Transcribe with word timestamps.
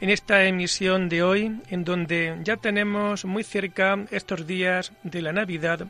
En 0.00 0.10
esta 0.10 0.44
emisión 0.44 1.08
de 1.08 1.22
hoy, 1.22 1.60
en 1.70 1.84
donde 1.84 2.38
ya 2.42 2.56
tenemos 2.56 3.24
muy 3.24 3.44
cerca 3.44 4.04
estos 4.10 4.46
días 4.46 4.92
de 5.02 5.22
la 5.22 5.32
Navidad, 5.32 5.86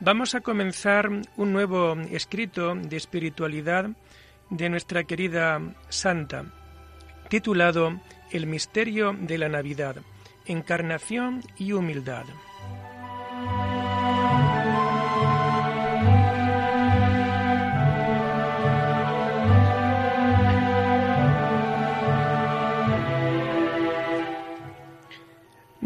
vamos 0.00 0.34
a 0.34 0.40
comenzar 0.40 1.10
un 1.36 1.52
nuevo 1.52 1.94
escrito 2.10 2.74
de 2.74 2.96
espiritualidad 2.96 3.90
de 4.50 4.68
nuestra 4.68 5.04
querida 5.04 5.60
Santa, 5.88 6.44
titulado 7.28 8.00
El 8.30 8.46
misterio 8.46 9.14
de 9.18 9.38
la 9.38 9.48
Navidad, 9.48 9.96
encarnación 10.46 11.42
y 11.58 11.72
humildad. 11.72 12.24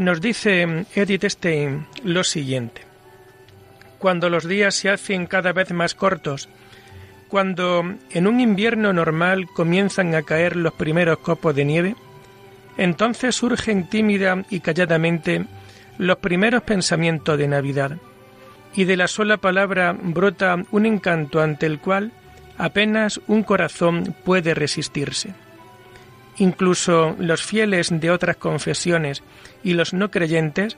Nos 0.08 0.22
dice 0.22 0.86
Edith 0.94 1.24
Stein 1.24 1.86
lo 2.02 2.24
siguiente. 2.24 2.80
Cuando 3.98 4.30
los 4.30 4.48
días 4.48 4.74
se 4.74 4.88
hacen 4.88 5.26
cada 5.26 5.52
vez 5.52 5.70
más 5.70 5.94
cortos, 5.94 6.48
cuando 7.28 7.84
en 8.08 8.26
un 8.26 8.40
invierno 8.40 8.94
normal 8.94 9.48
comienzan 9.54 10.14
a 10.14 10.22
caer 10.22 10.56
los 10.56 10.72
primeros 10.72 11.18
copos 11.18 11.54
de 11.54 11.66
nieve, 11.66 11.94
entonces 12.78 13.36
surgen 13.36 13.90
tímida 13.90 14.46
y 14.48 14.60
calladamente 14.60 15.44
los 15.98 16.16
primeros 16.16 16.62
pensamientos 16.62 17.36
de 17.36 17.48
Navidad, 17.48 17.98
y 18.74 18.84
de 18.84 18.96
la 18.96 19.08
sola 19.08 19.36
palabra 19.36 19.92
brota 19.92 20.56
un 20.70 20.86
encanto 20.86 21.42
ante 21.42 21.66
el 21.66 21.80
cual 21.80 22.12
apenas 22.56 23.20
un 23.26 23.42
corazón 23.42 24.16
puede 24.24 24.54
resistirse. 24.54 25.34
Incluso 26.38 27.16
los 27.18 27.42
fieles 27.42 27.88
de 27.92 28.10
otras 28.10 28.36
confesiones 28.36 29.22
y 29.64 29.74
los 29.74 29.92
no 29.92 30.10
creyentes, 30.10 30.76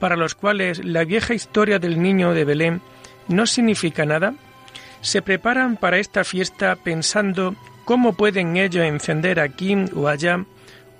para 0.00 0.16
los 0.16 0.34
cuales 0.34 0.84
la 0.84 1.04
vieja 1.04 1.34
historia 1.34 1.78
del 1.78 2.02
niño 2.02 2.34
de 2.34 2.44
Belén 2.44 2.80
no 3.28 3.46
significa 3.46 4.04
nada, 4.04 4.34
se 5.00 5.22
preparan 5.22 5.76
para 5.76 5.98
esta 5.98 6.24
fiesta 6.24 6.74
pensando 6.76 7.54
cómo 7.84 8.14
pueden 8.14 8.56
ellos 8.56 8.84
encender 8.84 9.38
aquí 9.38 9.76
o 9.94 10.08
allá 10.08 10.44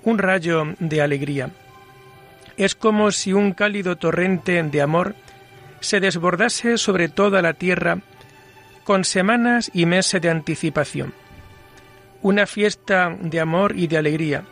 un 0.03 0.17
rayo 0.17 0.63
de 0.79 1.01
alegría. 1.01 1.49
Es 2.55 2.75
como 2.75 3.11
si 3.11 3.33
un 3.33 3.51
cálido 3.51 3.97
torrente 3.97 4.63
de 4.63 4.81
amor 4.81 5.15
se 5.81 5.99
desbordase 5.99 6.77
sobre 6.77 7.09
toda 7.09 7.41
la 7.41 7.53
tierra 7.53 7.99
con 8.83 9.03
semanas 9.03 9.69
y 9.73 9.85
meses 9.85 10.21
de 10.21 10.29
anticipación 10.29 11.13
una 12.21 12.45
fiesta 12.45 13.15
de 13.19 13.39
amor 13.39 13.77
y 13.77 13.87
de 13.87 13.97
alegría. 13.97 14.43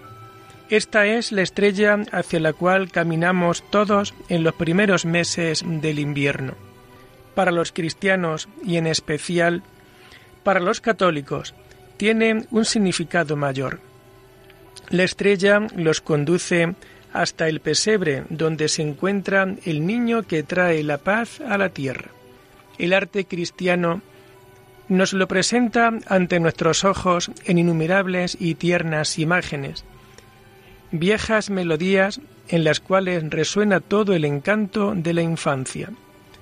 Esta 0.69 1.05
es 1.05 1.31
la 1.31 1.43
estrella 1.43 1.97
hacia 2.11 2.39
la 2.39 2.53
cual 2.53 2.91
caminamos 2.91 3.63
todos 3.69 4.13
en 4.29 4.43
los 4.43 4.55
primeros 4.55 5.05
meses 5.05 5.63
del 5.65 5.99
invierno. 5.99 6.53
Para 7.35 7.51
los 7.51 7.71
cristianos 7.71 8.47
y 8.63 8.77
en 8.77 8.87
especial 8.87 9.61
para 10.43 10.59
los 10.59 10.81
católicos 10.81 11.53
tiene 11.97 12.45
un 12.51 12.65
significado 12.65 13.35
mayor. 13.35 13.79
La 14.89 15.03
estrella 15.03 15.67
los 15.75 16.01
conduce 16.01 16.75
hasta 17.13 17.47
el 17.47 17.59
pesebre 17.59 18.23
donde 18.29 18.67
se 18.67 18.81
encuentra 18.81 19.47
el 19.65 19.85
niño 19.85 20.23
que 20.23 20.43
trae 20.43 20.83
la 20.83 20.97
paz 20.97 21.41
a 21.41 21.57
la 21.57 21.69
tierra. 21.69 22.11
El 22.77 22.93
arte 22.93 23.25
cristiano 23.25 24.01
nos 24.87 25.13
lo 25.13 25.27
presenta 25.27 25.91
ante 26.07 26.39
nuestros 26.39 26.83
ojos 26.83 27.31
en 27.45 27.57
innumerables 27.57 28.37
y 28.39 28.55
tiernas 28.55 29.17
imágenes, 29.17 29.83
viejas 30.91 31.49
melodías 31.49 32.21
en 32.47 32.63
las 32.63 32.79
cuales 32.79 33.27
resuena 33.29 33.79
todo 33.79 34.13
el 34.13 34.25
encanto 34.25 34.93
de 34.95 35.13
la 35.13 35.21
infancia. 35.21 35.89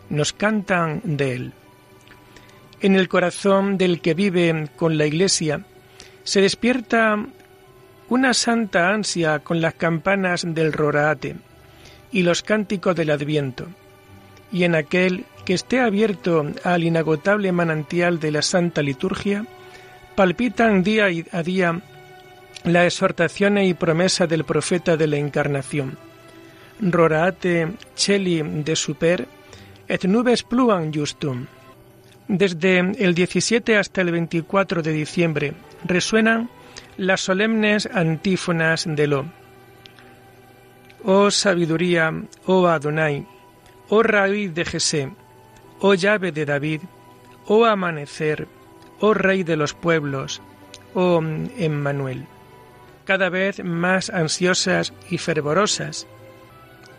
Nos 0.10 0.34
cantan 0.34 1.02
de 1.04 1.36
él. 1.36 1.54
En 2.82 2.96
el 2.96 3.08
corazón 3.08 3.78
del 3.78 4.02
que 4.02 4.14
vive 4.14 4.70
con 4.76 4.98
la 4.98 5.06
Iglesia 5.06 5.62
se 6.24 6.42
despierta 6.42 7.26
una 8.10 8.34
santa 8.34 8.90
ansia 8.90 9.40
con 9.40 9.62
las 9.62 9.74
campanas 9.76 10.46
del 10.46 10.74
roraate 10.74 11.38
y 12.12 12.24
los 12.24 12.44
cánticos 12.44 12.96
del 12.96 13.10
Adviento, 13.10 13.68
y 14.52 14.66
en 14.66 14.76
aquel 14.76 15.26
que 15.46 15.54
esté 15.54 15.80
abierto 15.80 16.46
al 16.64 16.84
inagotable 16.84 17.52
manantial 17.52 18.20
de 18.20 18.32
la 18.32 18.42
Santa 18.42 18.82
Liturgia, 18.82 19.46
palpitan 20.16 20.84
día 20.84 21.08
a 21.32 21.44
día 21.44 21.82
la 22.64 22.86
exhortación 22.86 23.58
y 23.58 23.74
promesa 23.74 24.28
del 24.28 24.46
profeta 24.46 24.96
de 24.96 25.08
la 25.08 25.18
Encarnación. 25.18 25.98
Roraate 26.82 27.74
celi 27.96 28.42
de 28.42 28.76
super 28.76 29.28
et 29.88 30.06
nubes 30.06 30.44
pluan 30.44 30.94
justum. 30.94 31.46
Desde 32.28 32.80
el 32.80 33.14
17 33.14 33.78
hasta 33.78 34.02
el 34.02 34.12
24 34.12 34.82
de 34.82 34.92
diciembre 34.92 35.54
resuenan 35.84 36.50
las 36.98 37.22
solemnes 37.22 37.90
antífonas 37.92 38.86
de 38.88 39.08
Lo. 39.08 39.26
Oh 41.04 41.30
sabiduría, 41.30 42.14
oh 42.46 42.66
Adonai, 42.68 43.28
oh 43.90 44.04
raíz 44.04 44.54
de 44.54 44.64
Jesé, 44.64 45.12
oh 45.86 45.96
llave 45.96 46.32
de 46.32 46.46
David, 46.46 46.80
oh 47.46 47.66
amanecer, 47.66 48.48
oh 49.02 49.14
rey 49.14 49.44
de 49.44 49.58
los 49.58 49.74
pueblos, 49.74 50.42
oh 50.94 51.22
Emmanuel, 51.58 52.26
cada 53.04 53.28
vez 53.28 53.62
más 53.62 54.10
ansiosas 54.10 54.94
y 55.10 55.18
fervorosas. 55.18 56.08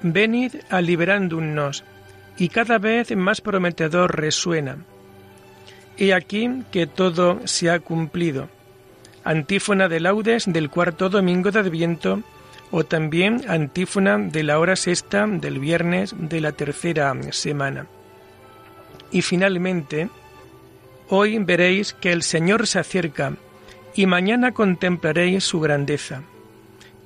Venid 0.03 0.57
a 0.69 0.83
liberándonos, 0.83 1.83
y 2.37 2.51
cada 2.51 2.77
vez 2.77 3.17
más 3.17 3.41
prometedor 3.41 4.21
resuena. 4.21 4.77
He 5.97 6.13
aquí 6.13 6.65
que 6.71 6.87
todo 6.87 7.41
se 7.47 7.71
ha 7.71 7.81
cumplido. 7.81 8.51
Antífona 9.25 9.89
de 9.89 10.01
laudes 10.01 10.45
del 10.47 10.69
cuarto 10.69 11.09
domingo 11.09 11.51
de 11.51 11.61
Adviento, 11.61 12.23
o 12.71 12.85
también 12.85 13.45
antífona 13.49 14.19
de 14.19 14.43
la 14.43 14.59
hora 14.59 14.77
sexta 14.77 15.27
del 15.27 15.59
viernes 15.59 16.15
de 16.19 16.43
la 16.43 16.53
tercera 16.53 17.15
semana. 17.31 17.87
Y 19.15 19.23
finalmente, 19.23 20.11
hoy 21.09 21.39
veréis 21.39 21.93
que 21.93 22.11
el 22.11 22.25
Señor 22.25 22.67
se 22.67 22.81
acerca 22.81 23.35
y 23.95 24.07
mañana 24.07 24.51
contemplaréis 24.51 25.45
su 25.45 25.61
grandeza. 25.61 26.23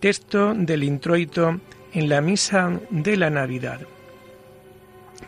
Texto 0.01 0.55
del 0.55 0.85
introito 0.85 1.61
en 1.93 2.09
la 2.09 2.23
misa 2.23 2.81
de 2.89 3.19
la 3.19 3.29
Navidad. 3.29 3.83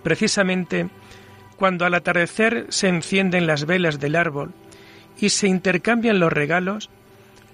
Precisamente 0.02 0.88
cuando 1.56 1.84
al 1.84 1.92
atardecer 1.92 2.64
se 2.70 2.88
encienden 2.88 3.46
las 3.46 3.66
velas 3.66 4.00
del 4.00 4.16
árbol 4.16 4.54
y 5.20 5.28
se 5.28 5.48
intercambian 5.48 6.18
los 6.18 6.32
regalos, 6.32 6.88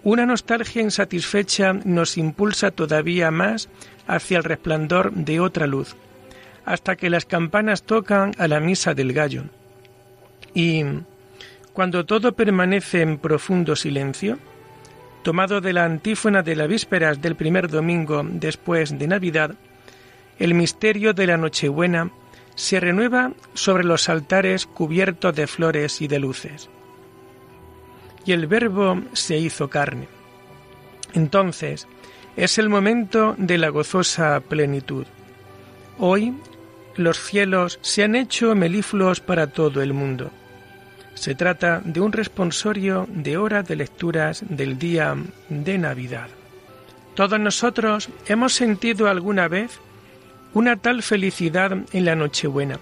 una 0.05 0.25
nostalgia 0.25 0.83
insatisfecha 0.83 1.73
nos 1.73 2.17
impulsa 2.17 2.71
todavía 2.71 3.33
más 3.33 3.69
hacia 4.07 4.39
el 4.39 4.45
resplandor 4.45 5.13
de 5.13 5.41
otra 5.41 5.67
luz, 5.67 5.97
hasta 6.67 6.97
que 6.97 7.09
las 7.09 7.25
campanas 7.25 7.85
tocan 7.85 8.33
a 8.39 8.49
la 8.49 8.61
misa 8.61 8.93
del 8.93 9.13
gallo. 9.13 9.45
Y 10.53 10.85
cuando 11.73 12.05
todo 12.05 12.33
permanece 12.33 13.03
en 13.03 13.19
profundo 13.19 13.77
silencio, 13.77 14.39
tomado 15.23 15.61
de 15.61 15.73
la 15.73 15.85
antífona 15.85 16.43
de 16.43 16.57
las 16.57 16.69
vísperas 16.69 17.23
del 17.23 17.37
primer 17.37 17.69
domingo 17.69 18.23
después 18.25 18.99
de 18.99 19.07
Navidad, 19.07 19.55
el 20.39 20.55
misterio 20.55 21.15
de 21.15 21.29
la 21.29 21.37
Nochebuena 21.37 22.11
se 22.57 22.81
renueva 22.81 23.33
sobre 23.55 23.85
los 23.85 24.09
altares 24.09 24.67
cubiertos 24.67 25.35
de 25.37 25.47
flores 25.47 26.03
y 26.03 26.09
de 26.09 26.19
luces. 26.19 26.69
Y 28.25 28.33
el 28.33 28.49
Verbo 28.49 29.03
se 29.13 29.39
hizo 29.39 29.69
carne. 29.69 30.09
Entonces 31.13 31.87
es 32.37 32.59
el 32.59 32.69
momento 32.69 33.37
de 33.39 33.57
la 33.57 33.69
gozosa 33.69 34.41
plenitud. 34.41 35.07
Hoy 35.99 36.35
los 36.97 37.21
cielos 37.21 37.79
se 37.83 38.05
han 38.05 38.15
hecho 38.15 38.55
melifluos 38.55 39.21
para 39.21 39.47
todo 39.49 39.83
el 39.83 39.93
mundo. 39.93 40.31
Se 41.15 41.35
trata 41.35 41.81
de 41.85 42.01
un 42.01 42.13
responsorio 42.13 43.07
de 43.09 43.37
hora 43.37 43.63
de 43.63 43.77
lecturas 43.77 44.45
del 44.49 44.79
día 44.79 45.17
de 45.49 45.79
Navidad. 45.79 46.29
Todos 47.15 47.41
nosotros 47.41 48.11
hemos 48.27 48.53
sentido 48.53 49.09
alguna 49.09 49.49
vez 49.49 49.81
una 50.53 50.77
tal 50.77 51.03
felicidad 51.03 51.73
en 51.93 52.05
la 52.05 52.15
Nochebuena, 52.15 52.79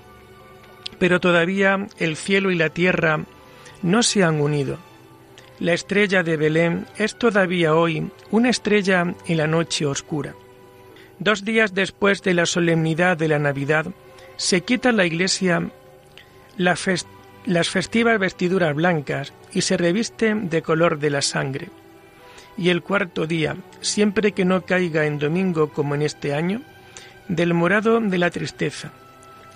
pero 0.98 1.20
todavía 1.20 1.86
el 1.98 2.16
cielo 2.16 2.50
y 2.50 2.56
la 2.56 2.70
tierra 2.70 3.24
no 3.82 4.02
se 4.02 4.24
han 4.24 4.40
unido. 4.40 4.78
La 5.60 5.72
estrella 5.72 6.24
de 6.24 6.36
Belén 6.36 6.86
es 6.96 7.16
todavía 7.16 7.74
hoy 7.74 8.10
una 8.32 8.50
estrella 8.50 9.14
en 9.26 9.36
la 9.36 9.46
noche 9.46 9.86
oscura. 9.86 10.34
Dos 11.20 11.44
días 11.44 11.74
después 11.74 12.22
de 12.22 12.34
la 12.34 12.46
solemnidad 12.46 13.16
de 13.16 13.28
la 13.28 13.38
Navidad, 13.38 13.86
se 14.36 14.62
quita 14.62 14.92
la 14.92 15.06
iglesia 15.06 15.70
las 16.56 17.68
festivas 17.68 18.18
vestiduras 18.18 18.74
blancas 18.74 19.32
y 19.52 19.62
se 19.62 19.76
reviste 19.76 20.34
de 20.34 20.62
color 20.62 20.98
de 20.98 21.10
la 21.10 21.22
sangre. 21.22 21.68
Y 22.56 22.68
el 22.68 22.82
cuarto 22.82 23.26
día, 23.26 23.56
siempre 23.80 24.32
que 24.32 24.44
no 24.44 24.62
caiga 24.62 25.06
en 25.06 25.18
domingo 25.18 25.70
como 25.72 25.94
en 25.94 26.02
este 26.02 26.34
año, 26.34 26.62
del 27.28 27.54
morado 27.54 28.00
de 28.00 28.18
la 28.18 28.30
tristeza. 28.30 28.92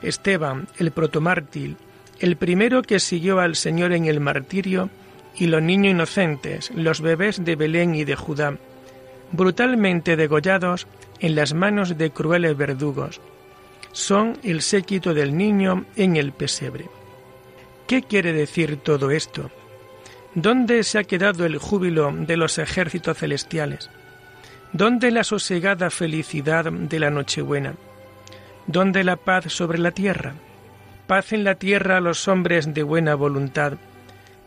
Esteban, 0.03 0.69
el 0.79 0.91
protomártir, 0.91 1.77
el 2.19 2.37
primero 2.37 2.83
que 2.83 2.99
siguió 2.99 3.41
al 3.41 3.57
Señor 3.57 3.93
en 3.93 4.07
el 4.07 4.21
martirio, 4.21 4.91
y 5.37 5.47
los 5.47 5.63
niños 5.63 5.93
inocentes, 5.93 6.71
los 6.75 7.01
bebés 7.01 7.45
de 7.45 7.55
Belén 7.55 7.95
y 7.95 8.05
de 8.05 8.17
Judá, 8.17 8.57
brutalmente 9.31 10.17
degollados 10.17 10.87
en 11.21 11.37
las 11.37 11.55
manos 11.55 11.97
de 11.97 12.11
crueles 12.11 12.57
verdugos, 12.57 13.21
son 13.99 14.39
el 14.45 14.63
séquito 14.63 15.13
del 15.13 15.37
niño 15.37 15.85
en 15.97 16.15
el 16.15 16.31
pesebre. 16.31 16.87
¿Qué 17.89 18.03
quiere 18.03 18.33
decir 18.33 18.77
todo 18.77 19.11
esto? 19.11 19.51
¿Dónde 20.37 20.85
se 20.85 21.01
ha 21.01 21.05
quedado 21.05 21.45
el 21.45 21.59
júbilo 21.59 22.13
de 22.13 22.37
los 22.37 22.59
ejércitos 22.59 23.19
celestiales? 23.19 23.91
¿Dónde 24.73 25.11
la 25.11 25.25
sosegada 25.25 25.91
felicidad 25.91 26.71
de 26.71 27.01
la 27.01 27.11
Nochebuena? 27.11 27.75
¿Dónde 28.69 29.03
la 29.03 29.17
paz 29.17 29.47
sobre 29.53 29.79
la 29.79 29.91
tierra? 29.91 30.35
Paz 31.09 31.33
en 31.33 31.43
la 31.43 31.57
tierra 31.57 31.97
a 31.97 32.01
los 32.01 32.29
hombres 32.29 32.73
de 32.73 32.85
buena 32.85 33.17
voluntad, 33.17 33.79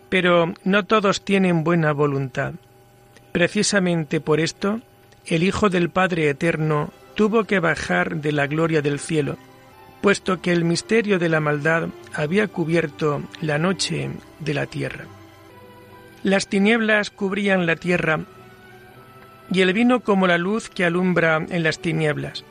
pero 0.07 0.53
no 0.63 0.85
todos 0.85 1.25
tienen 1.25 1.65
buena 1.65 1.91
voluntad. 1.91 2.53
Precisamente 3.33 4.21
por 4.21 4.39
esto, 4.39 4.79
el 5.25 5.43
Hijo 5.43 5.69
del 5.69 5.89
Padre 5.89 6.29
Eterno 6.29 6.93
tuvo 7.15 7.43
que 7.43 7.59
bajar 7.59 8.17
de 8.17 8.31
la 8.31 8.47
gloria 8.47 8.81
del 8.81 8.99
cielo, 8.99 9.37
puesto 10.01 10.41
que 10.41 10.51
el 10.51 10.65
misterio 10.65 11.19
de 11.19 11.29
la 11.29 11.39
maldad 11.39 11.89
había 12.13 12.47
cubierto 12.47 13.21
la 13.41 13.57
noche 13.57 14.09
de 14.39 14.53
la 14.53 14.65
tierra. 14.65 15.05
Las 16.23 16.47
tinieblas 16.47 17.09
cubrían 17.09 17.65
la 17.65 17.75
tierra 17.75 18.21
y 19.51 19.61
él 19.61 19.73
vino 19.73 19.99
como 19.99 20.27
la 20.27 20.37
luz 20.37 20.69
que 20.69 20.85
alumbra 20.85 21.45
en 21.49 21.63
las 21.63 21.79
tinieblas. 21.79 22.45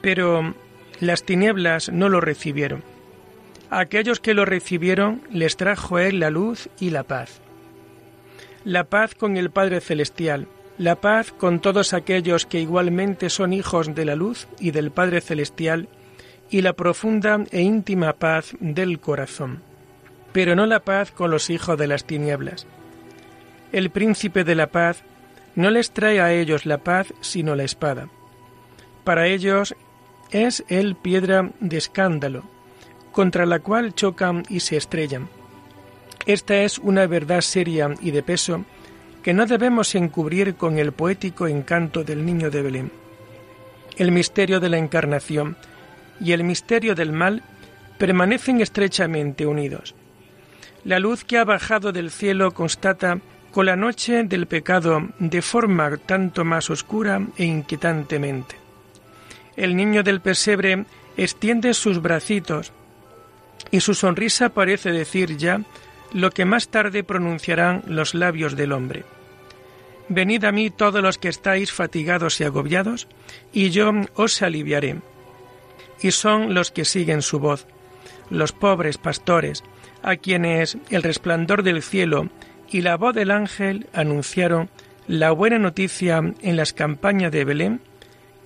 Pero 0.00 0.54
las 1.00 1.24
tinieblas 1.24 1.90
no 1.90 2.08
lo 2.08 2.20
recibieron. 2.20 2.82
A 3.70 3.80
aquellos 3.80 4.20
que 4.20 4.34
lo 4.34 4.44
recibieron 4.44 5.22
les 5.30 5.56
trajo 5.56 5.98
él 5.98 6.20
la 6.20 6.30
luz 6.30 6.68
y 6.80 6.90
la 6.90 7.02
paz. 7.02 7.40
La 8.64 8.84
paz 8.84 9.14
con 9.14 9.36
el 9.36 9.50
Padre 9.50 9.80
Celestial, 9.80 10.48
la 10.78 10.96
paz 10.96 11.32
con 11.32 11.60
todos 11.60 11.92
aquellos 11.92 12.46
que 12.46 12.60
igualmente 12.60 13.30
son 13.30 13.52
hijos 13.52 13.94
de 13.94 14.04
la 14.04 14.14
luz 14.14 14.48
y 14.58 14.70
del 14.70 14.90
Padre 14.90 15.20
Celestial, 15.20 15.88
y 16.50 16.62
la 16.62 16.72
profunda 16.72 17.44
e 17.50 17.60
íntima 17.60 18.14
paz 18.14 18.56
del 18.60 19.00
corazón 19.00 19.68
pero 20.32 20.54
no 20.54 20.66
la 20.66 20.80
paz 20.80 21.10
con 21.10 21.30
los 21.30 21.50
hijos 21.50 21.78
de 21.78 21.86
las 21.86 22.04
tinieblas. 22.04 22.66
El 23.72 23.90
príncipe 23.90 24.44
de 24.44 24.54
la 24.54 24.68
paz 24.68 25.02
no 25.54 25.70
les 25.70 25.90
trae 25.90 26.20
a 26.20 26.32
ellos 26.32 26.66
la 26.66 26.78
paz 26.78 27.12
sino 27.20 27.54
la 27.56 27.64
espada. 27.64 28.08
Para 29.04 29.26
ellos 29.26 29.74
es 30.30 30.64
el 30.68 30.96
piedra 30.96 31.50
de 31.60 31.76
escándalo, 31.78 32.44
contra 33.12 33.46
la 33.46 33.60
cual 33.60 33.94
chocan 33.94 34.44
y 34.48 34.60
se 34.60 34.76
estrellan. 34.76 35.28
Esta 36.26 36.58
es 36.58 36.78
una 36.78 37.06
verdad 37.06 37.40
seria 37.40 37.94
y 38.00 38.10
de 38.10 38.22
peso 38.22 38.64
que 39.28 39.34
no 39.34 39.44
debemos 39.44 39.94
encubrir 39.94 40.54
con 40.54 40.78
el 40.78 40.92
poético 40.92 41.46
encanto 41.46 42.02
del 42.02 42.24
niño 42.24 42.48
de 42.48 42.62
Belén. 42.62 42.92
El 43.98 44.10
misterio 44.10 44.58
de 44.58 44.70
la 44.70 44.78
encarnación 44.78 45.54
y 46.18 46.32
el 46.32 46.44
misterio 46.44 46.94
del 46.94 47.12
mal 47.12 47.42
permanecen 47.98 48.62
estrechamente 48.62 49.44
unidos. 49.44 49.94
La 50.82 50.98
luz 50.98 51.24
que 51.24 51.36
ha 51.36 51.44
bajado 51.44 51.92
del 51.92 52.10
cielo 52.10 52.54
constata 52.54 53.18
con 53.52 53.66
la 53.66 53.76
noche 53.76 54.24
del 54.24 54.46
pecado 54.46 55.10
de 55.18 55.42
forma 55.42 55.94
tanto 55.98 56.46
más 56.46 56.70
oscura 56.70 57.20
e 57.36 57.44
inquietantemente. 57.44 58.56
El 59.56 59.76
niño 59.76 60.02
del 60.02 60.22
pesebre 60.22 60.86
extiende 61.18 61.74
sus 61.74 62.00
bracitos 62.00 62.72
y 63.70 63.80
su 63.80 63.92
sonrisa 63.92 64.48
parece 64.48 64.90
decir 64.90 65.36
ya 65.36 65.60
lo 66.14 66.30
que 66.30 66.46
más 66.46 66.68
tarde 66.68 67.04
pronunciarán 67.04 67.82
los 67.88 68.14
labios 68.14 68.56
del 68.56 68.72
hombre. 68.72 69.04
Venid 70.08 70.44
a 70.44 70.52
mí 70.52 70.70
todos 70.70 71.02
los 71.02 71.18
que 71.18 71.28
estáis 71.28 71.72
fatigados 71.72 72.40
y 72.40 72.44
agobiados, 72.44 73.08
y 73.52 73.70
yo 73.70 73.92
os 74.14 74.40
aliviaré. 74.42 74.96
Y 76.00 76.12
son 76.12 76.54
los 76.54 76.70
que 76.70 76.84
siguen 76.84 77.22
su 77.22 77.38
voz, 77.38 77.66
los 78.30 78.52
pobres 78.52 78.96
pastores, 78.98 79.64
a 80.02 80.16
quienes 80.16 80.78
el 80.90 81.02
resplandor 81.02 81.62
del 81.62 81.82
cielo 81.82 82.28
y 82.70 82.82
la 82.82 82.96
voz 82.96 83.14
del 83.14 83.30
ángel 83.30 83.86
anunciaron 83.92 84.70
la 85.06 85.30
buena 85.32 85.58
noticia 85.58 86.18
en 86.40 86.56
las 86.56 86.72
campañas 86.72 87.32
de 87.32 87.44
Belén 87.44 87.80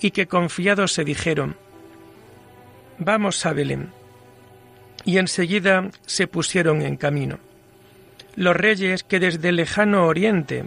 y 0.01 0.13
que 0.13 0.27
confiados 0.27 0.93
se 0.93 1.05
dijeron, 1.05 1.57
Vamos 2.99 3.45
a 3.47 3.53
Belén. 3.53 3.91
Y 5.05 5.19
enseguida 5.19 5.91
se 6.07 6.29
pusieron 6.29 6.83
en 6.83 6.97
camino. 6.97 7.39
Los 8.37 8.57
reyes 8.57 9.03
que 9.03 9.19
desde 9.19 9.49
el 9.49 9.57
lejano 9.57 10.07
oriente 10.07 10.65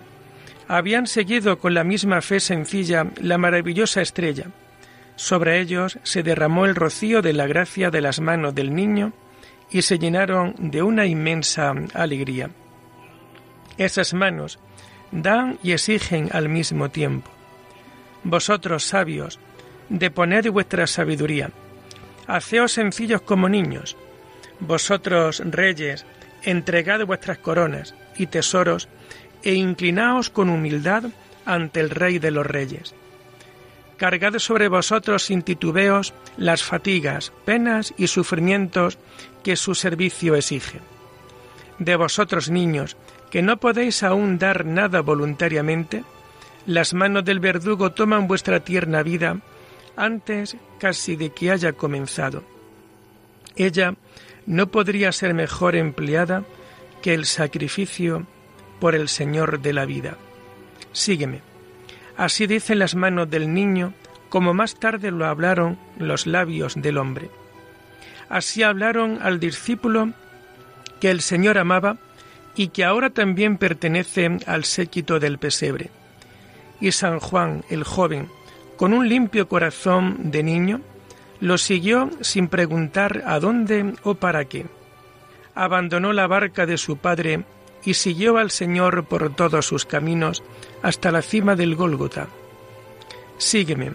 habían 0.67 1.07
seguido 1.07 1.59
con 1.59 1.73
la 1.73 1.83
misma 1.83 2.21
fe 2.21 2.39
sencilla 2.39 3.07
la 3.21 3.37
maravillosa 3.37 4.01
estrella, 4.01 4.47
sobre 5.15 5.61
ellos 5.61 5.97
se 6.03 6.23
derramó 6.23 6.65
el 6.65 6.75
rocío 6.75 7.21
de 7.21 7.33
la 7.33 7.47
gracia 7.47 7.89
de 7.89 8.01
las 8.01 8.19
manos 8.19 8.53
del 8.53 8.75
niño 8.75 9.13
y 9.71 9.81
se 9.81 9.97
llenaron 9.97 10.53
de 10.57 10.83
una 10.83 11.05
inmensa 11.05 11.73
alegría. 11.93 12.49
Esas 13.77 14.13
manos 14.13 14.59
dan 15.11 15.57
y 15.63 15.71
exigen 15.71 16.29
al 16.33 16.49
mismo 16.49 16.89
tiempo. 16.89 17.31
Vosotros, 18.23 18.83
sabios, 18.83 19.39
deponed 19.89 20.49
vuestra 20.49 20.87
sabiduría. 20.87 21.51
Haceos 22.27 22.73
sencillos 22.73 23.21
como 23.21 23.47
niños. 23.47 23.95
Vosotros, 24.59 25.41
reyes, 25.45 26.05
entregad 26.43 27.05
vuestras 27.05 27.37
coronas 27.37 27.95
y 28.17 28.27
tesoros 28.27 28.89
e 29.45 29.53
inclinaos 29.53 30.29
con 30.29 30.49
humildad 30.49 31.05
ante 31.45 31.79
el 31.79 31.89
Rey 31.89 32.19
de 32.19 32.31
los 32.31 32.45
Reyes. 32.45 32.93
Cargad 33.95 34.39
sobre 34.39 34.67
vosotros 34.67 35.23
sin 35.23 35.41
titubeos 35.41 36.13
las 36.35 36.63
fatigas, 36.63 37.31
penas 37.45 37.93
y 37.97 38.07
sufrimientos 38.07 38.97
que 39.43 39.55
su 39.55 39.73
servicio 39.73 40.35
exige. 40.35 40.81
De 41.79 41.95
vosotros, 41.95 42.49
niños, 42.49 42.97
que 43.29 43.41
no 43.41 43.57
podéis 43.57 44.03
aún 44.03 44.37
dar 44.37 44.65
nada 44.65 45.01
voluntariamente, 45.01 46.03
las 46.65 46.93
manos 46.93 47.23
del 47.23 47.39
verdugo 47.39 47.91
toman 47.91 48.27
vuestra 48.27 48.59
tierna 48.59 49.03
vida 49.03 49.39
antes 49.95 50.57
casi 50.79 51.15
de 51.15 51.29
que 51.29 51.51
haya 51.51 51.73
comenzado. 51.73 52.43
Ella 53.55 53.95
no 54.45 54.67
podría 54.67 55.11
ser 55.11 55.33
mejor 55.33 55.75
empleada 55.75 56.43
que 57.01 57.13
el 57.13 57.25
sacrificio 57.25 58.25
por 58.79 58.95
el 58.95 59.09
Señor 59.09 59.59
de 59.61 59.73
la 59.73 59.85
vida. 59.85 60.17
Sígueme. 60.91 61.41
Así 62.17 62.47
dicen 62.47 62.79
las 62.79 62.95
manos 62.95 63.29
del 63.29 63.53
niño, 63.53 63.93
como 64.29 64.53
más 64.53 64.75
tarde 64.75 65.11
lo 65.11 65.25
hablaron 65.25 65.77
los 65.97 66.27
labios 66.27 66.75
del 66.75 66.97
hombre. 66.97 67.29
Así 68.29 68.63
hablaron 68.63 69.19
al 69.21 69.39
discípulo 69.39 70.09
que 70.99 71.11
el 71.11 71.21
Señor 71.21 71.57
amaba 71.57 71.97
y 72.55 72.69
que 72.69 72.83
ahora 72.83 73.09
también 73.09 73.57
pertenece 73.57 74.39
al 74.45 74.63
séquito 74.63 75.19
del 75.19 75.37
pesebre. 75.37 75.89
Y 76.79 76.91
San 76.91 77.19
Juan, 77.19 77.63
el 77.69 77.83
joven, 77.83 78.29
con 78.77 78.93
un 78.93 79.07
limpio 79.07 79.47
corazón 79.47 80.31
de 80.31 80.43
niño, 80.43 80.81
lo 81.39 81.57
siguió 81.57 82.09
sin 82.21 82.47
preguntar 82.47 83.23
a 83.25 83.39
dónde 83.39 83.93
o 84.03 84.15
para 84.15 84.45
qué. 84.45 84.65
Abandonó 85.53 86.13
la 86.13 86.27
barca 86.27 86.65
de 86.65 86.77
su 86.77 86.97
padre 86.97 87.43
y 87.85 87.93
siguió 87.93 88.37
al 88.37 88.51
Señor 88.51 89.05
por 89.05 89.33
todos 89.33 89.65
sus 89.65 89.85
caminos 89.85 90.43
hasta 90.81 91.11
la 91.11 91.21
cima 91.21 91.55
del 91.55 91.75
Gólgota. 91.75 92.27
Sígueme. 93.37 93.93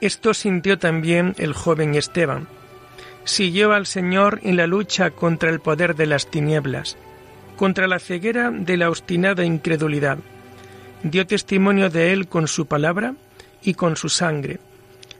Esto 0.00 0.34
sintió 0.34 0.78
también 0.78 1.34
el 1.38 1.54
joven 1.54 1.94
Esteban. 1.94 2.46
Siguió 3.24 3.72
al 3.72 3.86
Señor 3.86 4.40
en 4.42 4.56
la 4.56 4.66
lucha 4.66 5.10
contra 5.10 5.48
el 5.48 5.60
poder 5.60 5.96
de 5.96 6.06
las 6.06 6.30
tinieblas, 6.30 6.96
contra 7.56 7.86
la 7.86 7.98
ceguera 7.98 8.50
de 8.50 8.76
la 8.76 8.90
obstinada 8.90 9.44
incredulidad, 9.44 10.18
dio 11.02 11.26
testimonio 11.26 11.88
de 11.88 12.12
él 12.12 12.28
con 12.28 12.48
su 12.48 12.66
palabra 12.66 13.14
y 13.62 13.74
con 13.74 13.96
su 13.96 14.10
sangre. 14.10 14.58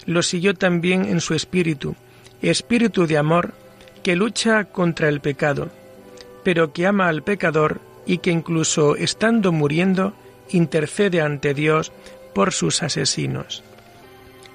Lo 0.04 0.22
siguió 0.22 0.54
también 0.54 1.06
en 1.06 1.20
su 1.20 1.34
espíritu, 1.34 1.96
espíritu 2.42 3.06
de 3.06 3.16
amor 3.16 3.54
que 4.02 4.16
lucha 4.16 4.64
contra 4.64 5.08
el 5.08 5.20
pecado, 5.20 5.70
pero 6.44 6.72
que 6.72 6.86
ama 6.86 7.08
al 7.08 7.22
pecador 7.22 7.80
y 8.06 8.18
que 8.18 8.30
incluso 8.30 8.96
estando 8.96 9.50
muriendo, 9.50 10.14
intercede 10.50 11.20
ante 11.20 11.54
Dios 11.54 11.90
por 12.34 12.52
sus 12.52 12.82
asesinos. 12.82 13.64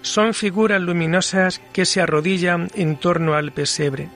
Son 0.02 0.34
figuras 0.34 0.82
luminosas 0.82 1.60
que 1.74 1.86
se 1.86 2.00
arrodillan 2.00 2.70
en 2.76 2.96
torno 2.96 3.34
al 3.34 3.52
pesebre. 3.52 4.10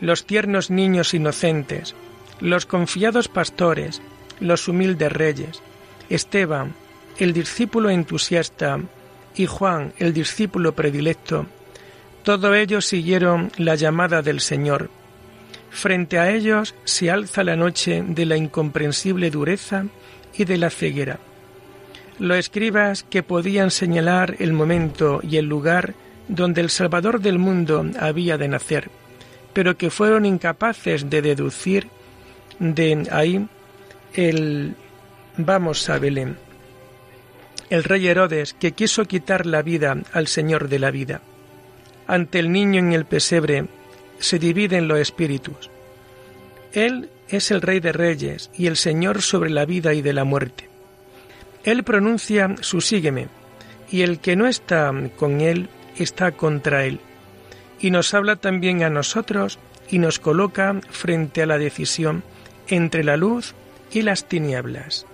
Los 0.00 0.26
tiernos 0.26 0.70
niños 0.70 1.14
inocentes, 1.14 1.94
los 2.40 2.66
confiados 2.66 3.28
pastores, 3.28 4.02
los 4.40 4.68
humildes 4.68 5.12
reyes, 5.12 5.62
Esteban, 6.10 6.74
el 7.18 7.32
discípulo 7.32 7.90
entusiasta, 7.90 8.80
y 9.34 9.46
Juan, 9.46 9.92
el 9.98 10.12
discípulo 10.12 10.72
predilecto, 10.74 11.46
todos 12.28 12.54
ellos 12.56 12.84
siguieron 12.84 13.50
la 13.56 13.74
llamada 13.74 14.20
del 14.20 14.40
Señor. 14.40 14.90
Frente 15.70 16.18
a 16.18 16.30
ellos 16.30 16.74
se 16.84 17.10
alza 17.10 17.44
la 17.44 17.56
noche 17.56 18.02
de 18.06 18.26
la 18.26 18.36
incomprensible 18.36 19.30
dureza 19.30 19.86
y 20.36 20.44
de 20.44 20.56
la 20.56 20.70
ceguera. 20.70 21.18
Los 22.18 22.38
escribas 22.38 23.04
que 23.04 23.22
podían 23.22 23.70
señalar 23.70 24.36
el 24.40 24.52
momento 24.52 25.20
y 25.22 25.36
el 25.36 25.46
lugar 25.46 25.94
donde 26.26 26.60
el 26.60 26.70
Salvador 26.70 27.20
del 27.20 27.38
mundo 27.38 27.86
había 27.98 28.36
de 28.36 28.48
nacer, 28.48 28.90
pero 29.52 29.76
que 29.76 29.90
fueron 29.90 30.26
incapaces 30.26 31.08
de 31.08 31.22
deducir 31.22 31.88
de 32.58 33.06
ahí 33.10 33.46
el 34.14 34.74
vamos 35.36 35.88
a 35.88 35.98
Belén. 35.98 36.36
El 37.70 37.84
rey 37.84 38.06
Herodes, 38.08 38.54
que 38.54 38.72
quiso 38.72 39.04
quitar 39.04 39.46
la 39.46 39.62
vida 39.62 39.96
al 40.12 40.26
Señor 40.26 40.68
de 40.68 40.78
la 40.78 40.90
vida. 40.90 41.20
Ante 42.06 42.38
el 42.38 42.50
niño 42.50 42.80
en 42.80 42.92
el 42.92 43.04
pesebre 43.04 43.66
se 44.18 44.38
dividen 44.38 44.88
los 44.88 44.98
espíritus. 44.98 45.70
Él 46.72 47.08
es 47.28 47.50
el 47.50 47.62
rey 47.62 47.80
de 47.80 47.92
reyes 47.92 48.50
y 48.54 48.66
el 48.66 48.76
Señor 48.76 49.22
sobre 49.22 49.50
la 49.50 49.64
vida 49.64 49.94
y 49.94 50.02
de 50.02 50.12
la 50.12 50.24
muerte. 50.24 50.68
Él 51.64 51.84
pronuncia 51.84 52.54
su 52.60 52.80
sígueme, 52.80 53.28
y 53.90 54.02
el 54.02 54.20
que 54.20 54.36
no 54.36 54.46
está 54.46 54.92
con 55.16 55.40
él 55.40 55.68
está 55.96 56.32
contra 56.32 56.84
él. 56.84 57.00
Y 57.80 57.90
nos 57.90 58.14
habla 58.14 58.36
también 58.36 58.82
a 58.82 58.90
nosotros 58.90 59.58
y 59.90 59.98
nos 59.98 60.18
coloca 60.18 60.80
frente 60.90 61.42
a 61.42 61.46
la 61.46 61.58
decisión 61.58 62.22
entre 62.68 63.04
la 63.04 63.16
luz 63.16 63.54
y 63.90 64.02
las 64.02 64.28
tinieblas. 64.28 65.06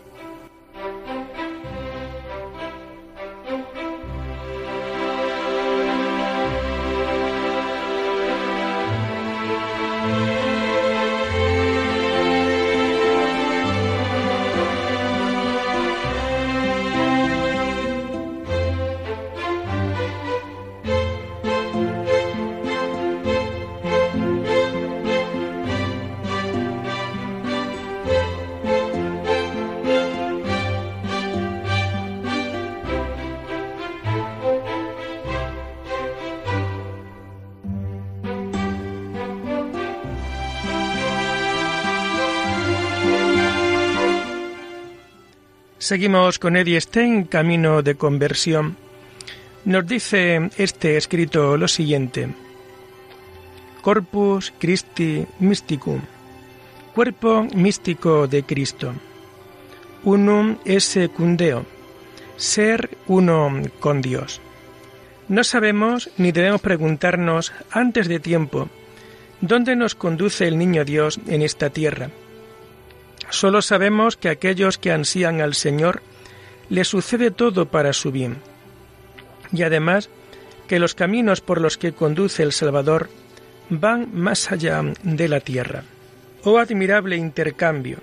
Seguimos 45.85 46.39
con 46.39 46.57
Eddie 46.57 46.81
Stein, 46.81 47.25
Camino 47.25 47.83
de 47.83 47.95
Conversión. 47.95 48.75
Nos 49.67 49.87
dice 49.87 50.49
este 50.57 50.97
escrito 50.97 51.59
lo 51.59 51.69
siguiente. 51.69 52.31
Corpus 53.83 54.51
Christi 54.59 55.27
Mysticum. 55.41 56.01
Cuerpo 56.95 57.47
místico 57.55 58.27
de 58.27 58.45
Cristo. 58.45 58.95
Unum 60.05 60.57
esse 60.65 61.11
cundeo. 61.11 61.67
Ser 62.39 62.97
uno 63.07 63.53
con 63.79 64.01
Dios. 64.01 64.41
No 65.29 65.45
sabemos 65.45 66.09
ni 66.17 66.33
debemos 66.33 66.63
preguntarnos 66.63 67.53
antes 67.71 68.09
de 68.09 68.21
tiempo 68.21 68.71
dónde 69.43 69.77
nos 69.77 69.95
conduce 69.95 70.49
el 70.49 70.57
niño 70.57 70.87
Dios 70.87 71.21
en 71.27 71.43
esta 71.43 71.69
tierra 71.69 72.09
Solo 73.35 73.63
sabemos 73.63 74.17
que 74.17 74.29
aquellos 74.29 74.79
que 74.79 74.93
ansían 74.93 75.41
al 75.41 75.55
Señor 75.55 76.03
le 76.69 76.85
sucede 76.85 77.33
todo 77.33 77.67
para 77.67 77.93
su 77.93 78.13
bien. 78.13 78.37
Y 79.53 79.65
además 79.65 80.09
que 80.69 80.79
los 80.79 80.95
caminos 80.95 81.41
por 81.41 81.61
los 81.61 81.77
que 81.77 81.93
conduce 81.93 82.45
el 82.45 82.53
Salvador 82.53 83.11
van 83.71 84.09
más 84.15 84.53
allá 84.53 84.81
de 85.03 85.27
la 85.27 85.41
tierra. 85.41 85.83
Oh 86.45 86.59
admirable 86.59 87.17
intercambio. 87.17 87.99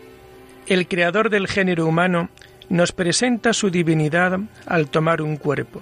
El 0.68 0.86
creador 0.90 1.30
del 1.30 1.48
género 1.48 1.86
humano 1.86 2.30
nos 2.68 2.92
presenta 2.92 3.54
su 3.54 3.70
divinidad 3.70 4.38
al 4.66 4.90
tomar 4.90 5.22
un 5.22 5.38
cuerpo. 5.38 5.82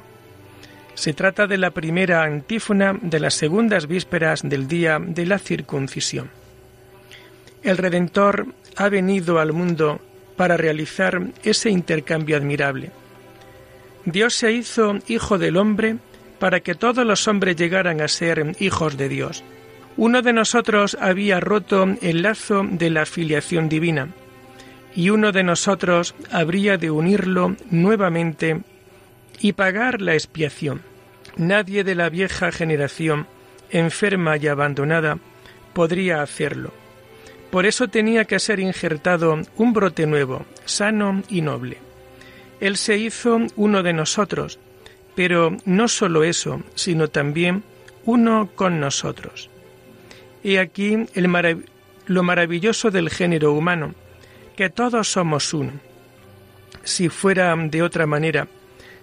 Se 0.93 1.13
trata 1.13 1.47
de 1.47 1.57
la 1.57 1.71
primera 1.71 2.21
antífona 2.21 2.99
de 3.01 3.19
las 3.19 3.33
segundas 3.33 3.87
vísperas 3.87 4.41
del 4.43 4.67
día 4.67 4.99
de 5.01 5.25
la 5.25 5.39
circuncisión. 5.39 6.29
El 7.63 7.77
Redentor 7.77 8.47
ha 8.77 8.89
venido 8.89 9.39
al 9.39 9.53
mundo 9.53 9.99
para 10.37 10.55
realizar 10.55 11.21
ese 11.43 11.69
intercambio 11.69 12.37
admirable. 12.37 12.91
Dios 14.05 14.33
se 14.33 14.53
hizo 14.53 14.97
hijo 15.07 15.37
del 15.37 15.57
hombre 15.57 15.97
para 16.39 16.61
que 16.61 16.75
todos 16.75 17.05
los 17.05 17.27
hombres 17.27 17.57
llegaran 17.57 17.99
a 17.99 18.07
ser 18.07 18.55
hijos 18.59 18.97
de 18.97 19.09
Dios. 19.09 19.43
Uno 19.97 20.21
de 20.21 20.31
nosotros 20.31 20.97
había 21.01 21.41
roto 21.41 21.85
el 22.01 22.21
lazo 22.21 22.65
de 22.69 22.89
la 22.89 23.05
filiación 23.05 23.67
divina 23.67 24.07
y 24.95 25.09
uno 25.09 25.31
de 25.33 25.43
nosotros 25.43 26.15
habría 26.31 26.77
de 26.77 26.89
unirlo 26.89 27.55
nuevamente 27.69 28.61
y 29.39 29.53
pagar 29.53 30.01
la 30.01 30.13
expiación. 30.13 30.81
Nadie 31.35 31.83
de 31.83 31.95
la 31.95 32.09
vieja 32.09 32.51
generación, 32.51 33.27
enferma 33.69 34.37
y 34.37 34.47
abandonada, 34.47 35.17
podría 35.73 36.21
hacerlo. 36.21 36.78
Por 37.51 37.65
eso 37.65 37.87
tenía 37.87 38.25
que 38.25 38.39
ser 38.39 38.59
injertado 38.59 39.39
un 39.57 39.73
brote 39.73 40.05
nuevo, 40.05 40.45
sano 40.65 41.23
y 41.29 41.41
noble. 41.41 41.77
Él 42.59 42.77
se 42.77 42.97
hizo 42.97 43.39
uno 43.55 43.81
de 43.81 43.93
nosotros, 43.93 44.59
pero 45.15 45.57
no 45.65 45.87
solo 45.87 46.23
eso, 46.23 46.61
sino 46.75 47.07
también 47.07 47.63
uno 48.05 48.49
con 48.55 48.79
nosotros. 48.79 49.49
He 50.43 50.59
aquí 50.59 51.05
lo 52.05 52.23
maravilloso 52.23 52.91
del 52.91 53.09
género 53.09 53.53
humano, 53.53 53.95
que 54.55 54.69
todos 54.69 55.11
somos 55.11 55.53
uno. 55.53 55.73
Si 56.83 57.09
fuera 57.09 57.55
de 57.55 57.81
otra 57.81 58.05
manera, 58.05 58.47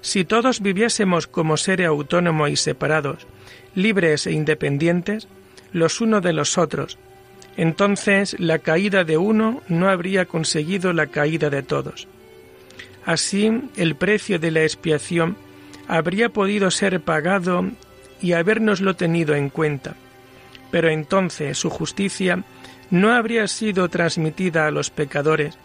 si 0.00 0.24
todos 0.24 0.60
viviésemos 0.60 1.26
como 1.26 1.56
seres 1.56 1.88
autónomos 1.88 2.50
y 2.50 2.56
separados, 2.56 3.26
libres 3.74 4.26
e 4.26 4.32
independientes, 4.32 5.28
los 5.72 6.00
unos 6.00 6.22
de 6.22 6.32
los 6.32 6.58
otros, 6.58 6.98
entonces 7.56 8.36
la 8.38 8.58
caída 8.58 9.04
de 9.04 9.16
uno 9.16 9.62
no 9.68 9.88
habría 9.88 10.26
conseguido 10.26 10.92
la 10.92 11.06
caída 11.06 11.50
de 11.50 11.62
todos. 11.62 12.06
Así, 13.04 13.50
el 13.76 13.94
precio 13.94 14.38
de 14.38 14.50
la 14.50 14.62
expiación 14.62 15.36
habría 15.88 16.28
podido 16.28 16.70
ser 16.70 17.00
pagado 17.00 17.64
y 18.20 18.32
habérnoslo 18.32 18.94
tenido 18.94 19.34
en 19.34 19.48
cuenta, 19.48 19.94
pero 20.70 20.88
entonces 20.88 21.56
su 21.58 21.70
justicia 21.70 22.44
no 22.90 23.12
habría 23.12 23.46
sido 23.48 23.88
transmitida 23.88 24.66
a 24.66 24.70
los 24.70 24.90
pecadores 24.90 25.56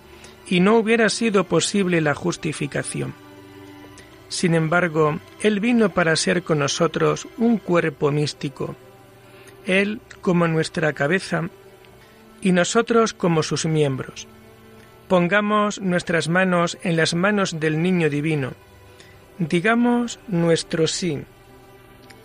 y 0.47 0.59
no 0.59 0.77
hubiera 0.77 1.09
sido 1.09 1.43
posible 1.45 2.01
la 2.01 2.15
justificación. 2.15 3.13
Sin 4.29 4.55
embargo, 4.55 5.19
Él 5.41 5.59
vino 5.59 5.89
para 5.89 6.15
ser 6.15 6.43
con 6.43 6.59
nosotros 6.59 7.27
un 7.37 7.57
cuerpo 7.57 8.11
místico. 8.11 8.75
Él, 9.65 9.99
como 10.21 10.47
nuestra 10.47 10.93
cabeza, 10.93 11.49
y 12.41 12.51
nosotros 12.51 13.13
como 13.13 13.43
sus 13.43 13.65
miembros. 13.65 14.27
Pongamos 15.07 15.79
nuestras 15.79 16.27
manos 16.29 16.77
en 16.83 16.95
las 16.95 17.13
manos 17.13 17.59
del 17.59 17.81
niño 17.81 18.09
divino. 18.09 18.53
Digamos 19.37 20.19
nuestro 20.27 20.87
sí. 20.87 21.21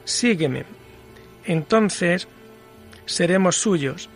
Sígueme. 0.05 0.65
Entonces 1.45 2.29
seremos 3.07 3.57
suyos 3.57 4.09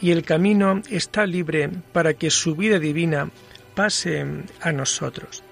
y 0.00 0.10
el 0.10 0.22
camino 0.22 0.82
está 0.90 1.26
libre 1.26 1.70
para 1.92 2.14
que 2.14 2.30
su 2.30 2.56
vida 2.56 2.78
divina 2.78 3.30
pase 3.74 4.24
a 4.60 4.72
nosotros. 4.72 5.42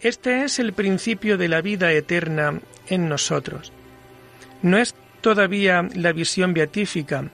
Este 0.00 0.44
es 0.44 0.58
el 0.58 0.72
principio 0.72 1.38
de 1.38 1.48
la 1.48 1.60
vida 1.60 1.92
eterna 1.92 2.60
en 2.88 3.08
nosotros. 3.08 3.72
No 4.62 4.78
es 4.78 4.94
todavía 5.20 5.88
la 5.94 6.12
visión 6.12 6.54
beatífica 6.54 7.30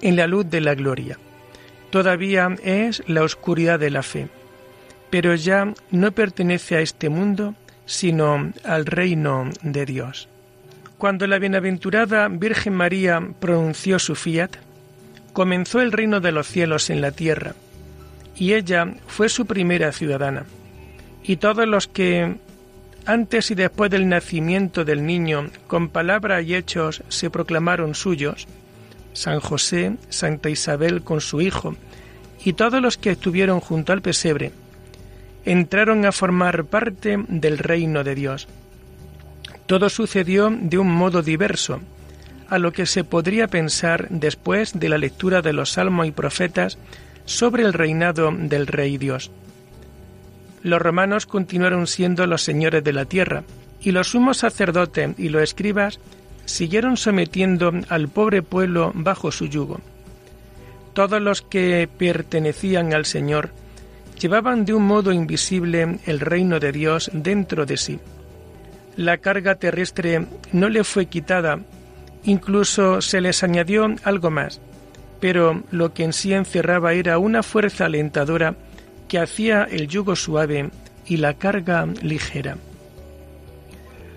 en 0.00 0.16
la 0.16 0.26
luz 0.26 0.48
de 0.48 0.60
la 0.60 0.74
gloria. 0.74 1.18
Todavía 1.92 2.56
es 2.64 3.02
la 3.06 3.22
oscuridad 3.22 3.78
de 3.78 3.90
la 3.90 4.02
fe. 4.02 4.28
Pero 5.10 5.34
ya 5.34 5.74
no 5.90 6.12
pertenece 6.12 6.76
a 6.76 6.80
este 6.80 7.10
mundo, 7.10 7.54
sino 7.84 8.50
al 8.64 8.86
reino 8.86 9.50
de 9.60 9.84
Dios. 9.84 10.26
Cuando 10.96 11.26
la 11.26 11.38
bienaventurada 11.38 12.28
Virgen 12.28 12.72
María 12.72 13.20
pronunció 13.38 13.98
su 13.98 14.14
fiat, 14.14 14.56
comenzó 15.34 15.82
el 15.82 15.92
reino 15.92 16.20
de 16.20 16.32
los 16.32 16.46
cielos 16.46 16.88
en 16.88 17.02
la 17.02 17.10
tierra, 17.10 17.54
y 18.36 18.54
ella 18.54 18.94
fue 19.06 19.28
su 19.28 19.44
primera 19.44 19.92
ciudadana. 19.92 20.46
Y 21.22 21.36
todos 21.36 21.68
los 21.68 21.88
que 21.88 22.36
antes 23.04 23.50
y 23.50 23.54
después 23.54 23.90
del 23.90 24.08
nacimiento 24.08 24.86
del 24.86 25.04
niño, 25.04 25.50
con 25.66 25.90
palabra 25.90 26.40
y 26.40 26.54
hechos 26.54 27.02
se 27.08 27.28
proclamaron 27.28 27.94
suyos, 27.94 28.48
San 29.12 29.40
José, 29.40 29.96
Santa 30.08 30.50
Isabel 30.50 31.02
con 31.02 31.20
su 31.20 31.40
hijo, 31.40 31.76
y 32.44 32.54
todos 32.54 32.80
los 32.80 32.96
que 32.96 33.10
estuvieron 33.10 33.60
junto 33.60 33.92
al 33.92 34.02
pesebre, 34.02 34.52
entraron 35.44 36.04
a 36.04 36.12
formar 36.12 36.64
parte 36.64 37.24
del 37.28 37.58
reino 37.58 38.04
de 38.04 38.14
Dios. 38.14 38.48
Todo 39.66 39.88
sucedió 39.88 40.50
de 40.50 40.78
un 40.78 40.90
modo 40.90 41.22
diverso 41.22 41.80
a 42.48 42.58
lo 42.58 42.72
que 42.72 42.84
se 42.84 43.04
podría 43.04 43.48
pensar 43.48 44.08
después 44.10 44.78
de 44.78 44.88
la 44.88 44.98
lectura 44.98 45.40
de 45.40 45.54
los 45.54 45.72
salmos 45.72 46.06
y 46.06 46.10
profetas 46.10 46.76
sobre 47.24 47.62
el 47.62 47.72
reinado 47.72 48.30
del 48.30 48.66
Rey 48.66 48.98
Dios. 48.98 49.30
Los 50.62 50.82
romanos 50.82 51.26
continuaron 51.26 51.86
siendo 51.86 52.26
los 52.26 52.42
señores 52.42 52.84
de 52.84 52.92
la 52.92 53.06
tierra, 53.06 53.44
y 53.80 53.90
los 53.90 54.08
sumos 54.08 54.38
sacerdotes 54.38 55.18
y 55.18 55.28
los 55.28 55.42
escribas 55.42 55.98
siguieron 56.52 56.96
sometiendo 56.96 57.72
al 57.88 58.08
pobre 58.08 58.42
pueblo 58.42 58.92
bajo 58.94 59.32
su 59.32 59.46
yugo. 59.46 59.80
Todos 60.92 61.20
los 61.20 61.42
que 61.42 61.88
pertenecían 61.98 62.92
al 62.92 63.06
Señor 63.06 63.50
llevaban 64.20 64.64
de 64.64 64.74
un 64.74 64.86
modo 64.86 65.12
invisible 65.12 65.98
el 66.06 66.20
reino 66.20 66.60
de 66.60 66.72
Dios 66.72 67.10
dentro 67.12 67.64
de 67.66 67.76
sí 67.76 67.98
la 68.96 69.18
carga 69.18 69.54
terrestre 69.54 70.26
no 70.52 70.68
le 70.68 70.84
fue 70.84 71.06
quitada, 71.06 71.60
incluso 72.24 73.00
se 73.00 73.20
les 73.20 73.42
añadió 73.42 73.86
algo 74.04 74.30
más, 74.30 74.60
pero 75.20 75.62
lo 75.70 75.94
que 75.94 76.04
en 76.04 76.12
sí 76.12 76.32
encerraba 76.32 76.92
era 76.92 77.18
una 77.18 77.42
fuerza 77.42 77.86
alentadora 77.86 78.54
que 79.08 79.18
hacía 79.18 79.64
el 79.64 79.88
yugo 79.88 80.16
suave 80.16 80.70
y 81.06 81.16
la 81.16 81.34
carga 81.34 81.86
ligera. 82.02 82.56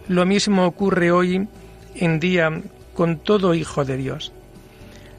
Lo 0.08 0.26
mismo 0.26 0.66
ocurre 0.66 1.12
hoy 1.12 1.48
en 1.96 2.20
día 2.20 2.62
con 2.94 3.18
todo 3.18 3.54
hijo 3.54 3.86
de 3.86 3.98
Dios. 3.98 4.32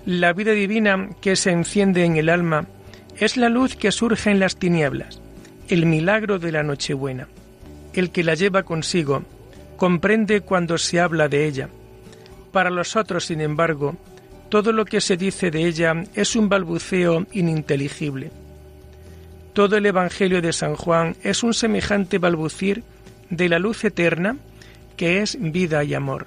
La 0.05 0.33
vida 0.33 0.53
divina 0.53 1.11
que 1.21 1.37
se 1.37 1.51
enciende 1.51 2.05
en 2.05 2.17
el 2.17 2.29
alma 2.29 2.67
es 3.19 3.37
la 3.37 3.49
luz 3.49 3.77
que 3.77 3.93
surge 3.93 4.31
en 4.31 4.41
las 4.41 4.57
tinieblas, 4.57 5.21
el 5.69 5.87
milagro 5.87 6.39
de 6.39 6.53
la 6.53 6.63
Nochebuena, 6.63 7.29
el 7.93 8.11
que 8.11 8.25
la 8.25 8.35
lleva 8.35 8.63
consigo 8.63 9.25
comprende 9.77 10.41
cuando 10.41 10.79
se 10.79 11.01
habla 11.01 11.29
de 11.29 11.47
ella. 11.47 11.69
Para 12.53 12.71
los 12.71 12.97
otros, 12.97 13.27
sin 13.27 13.41
embargo, 13.41 13.97
todo 14.49 14.73
lo 14.73 14.85
que 14.85 15.01
se 15.01 15.17
dice 15.17 15.51
de 15.51 15.67
ella 15.67 16.05
es 16.15 16.37
un 16.37 16.49
balbuceo 16.49 17.27
ininteligible. 17.33 18.31
Todo 19.53 19.77
el 19.77 19.87
Evangelio 19.87 20.41
de 20.41 20.53
San 20.53 20.77
Juan 20.77 21.17
es 21.23 21.43
un 21.43 21.53
semejante 21.53 22.19
balbucir 22.19 22.83
de 23.31 23.49
la 23.49 23.59
luz 23.59 23.85
eterna 23.85 24.37
que 24.97 25.21
es 25.23 25.37
vida 25.41 25.83
y 25.85 25.95
amor. 25.95 26.27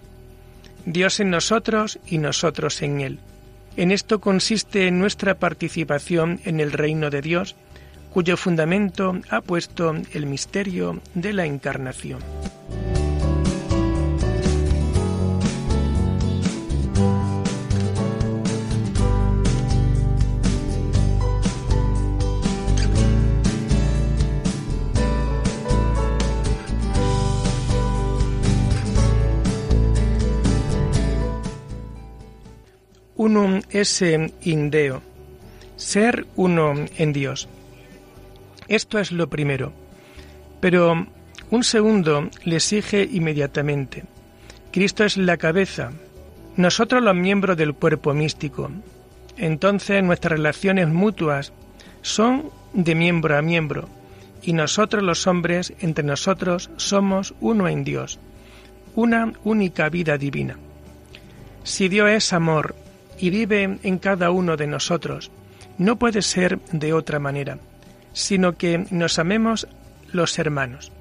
Dios 0.91 1.19
en 1.19 1.29
nosotros 1.29 1.99
y 2.07 2.17
nosotros 2.17 2.81
en 2.81 3.01
Él. 3.01 3.19
En 3.77 3.91
esto 3.91 4.19
consiste 4.19 4.89
nuestra 4.89 5.35
participación 5.35 6.41
en 6.45 6.59
el 6.59 6.71
reino 6.71 7.11
de 7.11 7.21
Dios, 7.21 7.55
cuyo 8.11 8.37
fundamento 8.37 9.15
ha 9.29 9.41
puesto 9.41 9.95
el 10.13 10.25
misterio 10.25 10.99
de 11.13 11.33
la 11.33 11.45
encarnación. 11.45 12.21
Unum 33.29 33.61
esse 33.69 34.33
in 34.41 34.71
Deo, 34.71 35.01
ser 35.75 36.25
uno 36.35 36.73
en 36.97 37.13
Dios. 37.13 37.47
Esto 38.67 38.97
es 38.97 39.11
lo 39.11 39.29
primero. 39.29 39.71
Pero 40.59 41.05
un 41.51 41.63
segundo 41.63 42.29
le 42.43 42.55
exige 42.55 43.03
inmediatamente. 43.03 44.03
Cristo 44.71 45.03
es 45.03 45.15
la 45.15 45.37
cabeza, 45.37 45.91
nosotros 46.57 47.03
los 47.03 47.15
miembros 47.15 47.55
del 47.55 47.73
cuerpo 47.73 48.13
místico. 48.13 48.71
Entonces 49.37 50.03
nuestras 50.03 50.33
relaciones 50.33 50.87
mutuas 50.87 51.53
son 52.01 52.49
de 52.73 52.95
miembro 52.95 53.37
a 53.37 53.41
miembro, 53.41 53.89
y 54.41 54.53
nosotros 54.53 55.03
los 55.03 55.27
hombres 55.27 55.73
entre 55.81 56.03
nosotros 56.03 56.71
somos 56.77 57.35
uno 57.41 57.67
en 57.67 57.83
Dios, 57.83 58.19
una 58.95 59.33
única 59.43 59.89
vida 59.89 60.17
divina. 60.17 60.57
Si 61.63 61.89
Dios 61.89 62.09
es 62.09 62.33
amor 62.33 62.75
y 63.19 63.29
vive 63.29 63.79
en 63.83 63.99
cada 63.99 64.31
uno 64.31 64.57
de 64.57 64.67
nosotros. 64.67 65.31
No 65.77 65.97
puede 65.97 66.21
ser 66.21 66.59
de 66.71 66.93
otra 66.93 67.19
manera, 67.19 67.59
sino 68.13 68.57
que 68.57 68.85
nos 68.89 69.19
amemos 69.19 69.67
los 70.11 70.39
hermanos. 70.39 70.91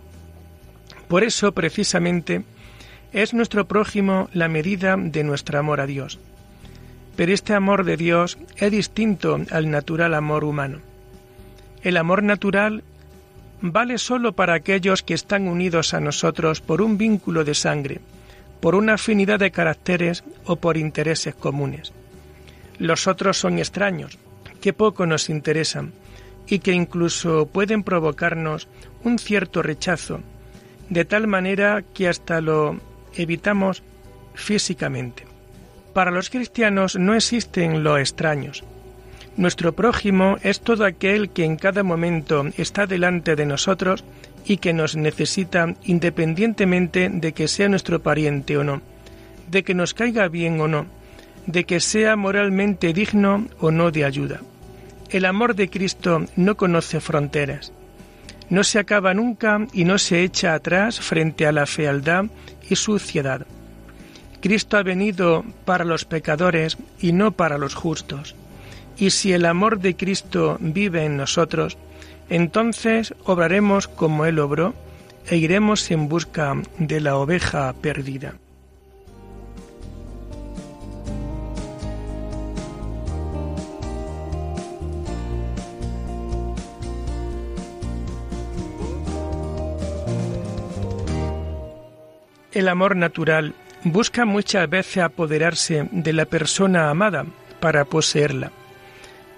Por 1.09 1.25
eso, 1.25 1.53
precisamente, 1.53 2.45
es 3.13 3.33
nuestro 3.33 3.67
prójimo 3.67 4.29
la 4.33 4.49
medida 4.49 4.97
de 4.99 5.25
nuestro 5.25 5.59
amor 5.59 5.81
a 5.81 5.87
Dios. 5.87 6.19
Pero 7.17 7.33
este 7.33 7.55
amor 7.55 7.85
de 7.85 7.97
Dios 7.97 8.39
es 8.57 8.71
distinto 8.71 9.41
al 9.51 9.71
natural 9.71 10.15
amor 10.15 10.45
humano. 10.45 10.81
El 11.83 11.97
amor 11.97 12.23
natural 12.23 12.85
vale 13.61 13.99
sólo 13.99 14.33
para 14.33 14.55
aquellos 14.55 15.03
que 15.03 15.15
están 15.15 15.49
unidos 15.49 15.95
a 15.95 16.01
nosotros 16.01 16.61
por 16.61 16.83
un 16.83 16.99
vínculo 16.99 17.45
de 17.45 17.55
sangre, 17.55 18.01
por 18.61 18.75
una 18.75 18.95
afinidad 18.95 19.39
de 19.39 19.51
caracteres 19.51 20.25
o 20.45 20.57
por 20.57 20.77
intereses 20.77 21.35
comunes. 21.35 21.93
Los 22.79 23.07
otros 23.07 23.39
son 23.39 23.59
extraños, 23.59 24.19
que 24.61 24.73
poco 24.73 25.07
nos 25.07 25.29
interesan 25.29 25.93
y 26.47 26.61
que 26.61 26.73
incluso 26.73 27.47
pueden 27.47 27.83
provocarnos 27.83 28.69
un 29.05 29.19
cierto 29.19 29.63
rechazo, 29.63 30.21
de 30.89 31.05
tal 31.05 31.27
manera 31.27 31.83
que 31.95 32.09
hasta 32.09 32.41
lo 32.41 32.79
evitamos 33.15 33.83
físicamente. 34.35 35.25
Para 35.93 36.11
los 36.11 36.31
cristianos 36.31 36.97
no 36.97 37.15
existen 37.15 37.83
los 37.83 37.99
extraños. 37.99 38.65
Nuestro 39.37 39.73
prójimo 39.73 40.37
es 40.43 40.61
todo 40.61 40.85
aquel 40.85 41.31
que 41.31 41.45
en 41.45 41.57
cada 41.57 41.83
momento 41.83 42.47
está 42.57 42.87
delante 42.87 43.37
de 43.37 43.47
nosotros 43.47 44.05
y 44.45 44.57
que 44.57 44.73
nos 44.73 44.97
necesita 44.97 45.75
independientemente 45.85 47.09
de 47.09 47.33
que 47.33 47.49
sea 47.49 47.69
nuestro 47.69 48.01
pariente 48.01 48.57
o 48.57 48.65
no, 48.65 48.81
de 49.51 49.63
que 49.63 49.75
nos 49.75 49.95
caiga 49.95 50.29
bien 50.29 50.61
o 50.61 50.69
no, 50.69 50.87
de 51.47 51.65
que 51.65 51.81
sea 51.81 52.17
moralmente 52.17 52.93
digno 52.93 53.47
o 53.61 53.71
no 53.71 53.91
de 53.91 54.05
ayuda. 54.05 54.41
El 55.11 55.25
amor 55.25 55.55
de 55.55 55.71
Cristo 55.71 56.25
no 56.37 56.57
conoce 56.57 57.01
fronteras. 57.01 57.73
No 58.51 58.65
se 58.65 58.79
acaba 58.79 59.15
nunca 59.15 59.67
y 59.73 59.85
no 59.85 59.99
se 59.99 60.23
echa 60.23 60.55
atrás 60.55 61.01
frente 61.01 61.47
a 61.47 61.53
la 61.53 61.67
fealdad 61.67 62.27
y 62.69 62.77
suciedad. 62.77 63.47
Cristo 64.41 64.77
ha 64.77 64.83
venido 64.83 65.45
para 65.65 65.85
los 65.85 66.05
pecadores 66.05 66.79
y 67.01 67.13
no 67.13 67.33
para 67.33 67.59
los 67.59 67.75
justos. 67.75 68.35
Y 68.97 69.11
si 69.11 69.33
el 69.33 69.47
amor 69.47 69.81
de 69.81 69.97
Cristo 69.97 70.59
vive 70.61 71.05
en 71.05 71.17
nosotros, 71.17 71.77
entonces 72.29 73.15
obraremos 73.25 73.89
como 73.89 74.27
Él 74.27 74.39
obró 74.39 74.75
e 75.27 75.37
iremos 75.37 75.91
en 75.91 76.09
busca 76.09 76.55
de 76.79 77.01
la 77.01 77.17
oveja 77.17 77.73
perdida. 77.81 78.35
El 92.59 92.67
amor 92.67 92.97
natural 92.97 93.55
busca 93.85 94.25
muchas 94.25 94.69
veces 94.69 94.99
apoderarse 95.05 95.89
de 95.93 96.13
la 96.13 96.25
persona 96.25 96.91
amada 96.91 97.25
para 97.61 97.85
poseerla, 97.85 98.51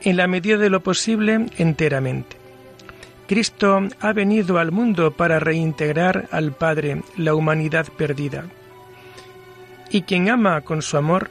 en 0.00 0.16
la 0.16 0.26
medida 0.26 0.56
de 0.56 0.70
lo 0.70 0.80
posible 0.80 1.44
enteramente. 1.59 2.38
Cristo 3.28 3.83
ha 4.00 4.12
venido 4.14 4.56
al 4.56 4.72
mundo 4.72 5.11
para 5.11 5.38
reintegrar 5.38 6.28
al 6.30 6.52
Padre 6.52 7.02
la 7.18 7.35
humanidad 7.35 7.88
perdida. 7.94 8.44
Y 9.90 10.00
quien 10.00 10.30
ama 10.30 10.62
con 10.62 10.80
su 10.80 10.96
amor, 10.96 11.30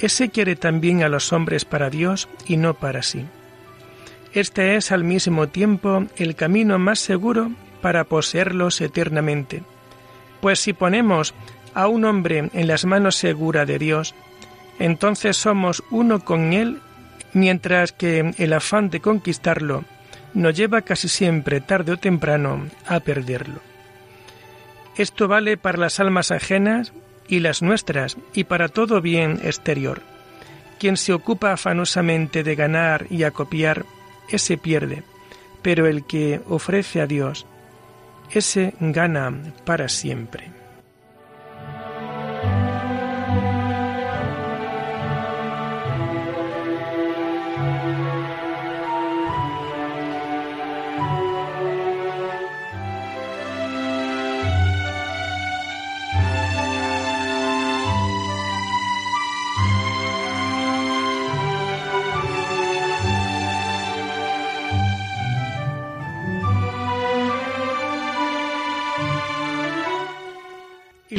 ese 0.00 0.30
quiere 0.30 0.56
también 0.56 1.04
a 1.04 1.08
los 1.08 1.32
hombres 1.32 1.64
para 1.64 1.90
Dios 1.90 2.28
y 2.44 2.56
no 2.56 2.74
para 2.74 3.02
sí. 3.02 3.24
Este 4.32 4.74
es 4.74 4.90
al 4.90 5.04
mismo 5.04 5.46
tiempo 5.46 6.06
el 6.16 6.34
camino 6.34 6.80
más 6.80 6.98
seguro 6.98 7.52
para 7.82 8.02
poseerlos 8.02 8.80
eternamente, 8.80 9.62
pues 10.40 10.60
si 10.60 10.72
ponemos 10.72 11.34
a 11.74 11.86
un 11.88 12.04
hombre 12.04 12.50
en 12.52 12.66
las 12.66 12.84
manos 12.84 13.16
seguras 13.16 13.66
de 13.66 13.78
Dios, 13.78 14.14
entonces 14.78 15.36
somos 15.36 15.82
uno 15.90 16.24
con 16.24 16.52
Él, 16.52 16.80
mientras 17.32 17.92
que 17.92 18.32
el 18.38 18.52
afán 18.52 18.90
de 18.90 19.00
conquistarlo 19.00 19.84
nos 20.34 20.54
lleva 20.54 20.82
casi 20.82 21.08
siempre, 21.08 21.60
tarde 21.60 21.92
o 21.92 21.96
temprano, 21.96 22.66
a 22.86 23.00
perderlo. 23.00 23.60
Esto 24.96 25.28
vale 25.28 25.56
para 25.56 25.78
las 25.78 26.00
almas 26.00 26.30
ajenas 26.30 26.92
y 27.28 27.40
las 27.40 27.62
nuestras, 27.62 28.16
y 28.34 28.44
para 28.44 28.68
todo 28.68 29.00
bien 29.00 29.40
exterior. 29.42 30.02
Quien 30.78 30.96
se 30.96 31.12
ocupa 31.12 31.52
afanosamente 31.52 32.42
de 32.42 32.54
ganar 32.54 33.06
y 33.10 33.24
acopiar, 33.24 33.84
ese 34.28 34.56
pierde, 34.56 35.02
pero 35.62 35.86
el 35.86 36.04
que 36.04 36.40
ofrece 36.48 37.00
a 37.00 37.06
Dios, 37.06 37.46
ese 38.38 38.74
gana 38.80 39.32
para 39.64 39.88
siempre. 39.88 40.59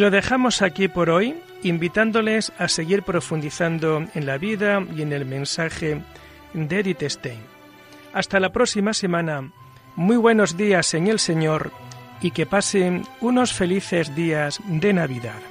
Lo 0.02 0.10
dejamos 0.10 0.64
aquí 0.64 0.88
por 0.88 1.12
hoy, 1.12 1.40
invitándoles 1.62 2.52
a 2.58 2.68
seguir 2.68 3.04
profundizando 3.04 4.04
en 4.16 4.26
la 4.26 4.40
vida 4.40 4.84
y 4.96 5.04
en 5.04 5.14
el 5.14 5.26
mensaje 5.26 6.02
de 6.54 6.80
Edith 6.80 7.04
Stein. 7.04 7.40
Hasta 8.12 8.40
la 8.40 8.52
próxima 8.52 8.94
semana. 8.94 9.52
Muy 9.96 10.18
buenos 10.18 10.58
días 10.58 10.96
en 10.96 11.06
el 11.06 11.20
Señor 11.20 11.72
y 12.20 12.32
que 12.32 12.48
pasen 12.48 13.04
unos 13.20 13.54
felices 13.54 14.16
días 14.16 14.60
de 14.66 14.92
Navidad. 14.92 15.51